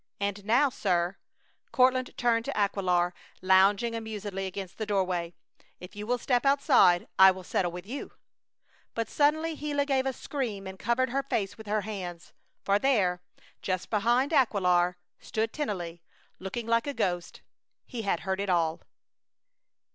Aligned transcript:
And 0.19 0.43
now, 0.45 0.69
sir" 0.71 1.17
Courtland 1.71 2.17
turned 2.17 2.45
to 2.45 2.57
Aquilar, 2.57 3.13
lounging 3.43 3.93
amusedly 3.93 4.47
against 4.47 4.79
the 4.79 4.85
doorway 4.87 5.35
"if 5.79 5.95
you 5.95 6.07
will 6.07 6.17
step 6.17 6.43
outside 6.43 7.07
I 7.19 7.29
will 7.29 7.43
settle 7.43 7.71
with 7.71 7.85
you!" 7.85 8.11
But 8.95 9.07
suddenly 9.11 9.55
Gila 9.55 9.85
gave 9.85 10.07
a 10.07 10.13
scream 10.13 10.65
and 10.65 10.79
covered 10.79 11.11
her 11.11 11.21
face 11.21 11.55
with 11.55 11.67
her 11.67 11.81
hands, 11.81 12.33
for 12.63 12.79
there, 12.79 13.21
just 13.61 13.91
behind 13.91 14.33
Aquilar, 14.33 14.97
stood 15.19 15.53
Tennelly, 15.53 16.01
looking 16.39 16.65
like 16.65 16.87
a 16.87 16.95
ghost. 16.95 17.43
He 17.85 18.01
had 18.01 18.21
heard 18.21 18.39
it 18.39 18.49
all! 18.49 18.81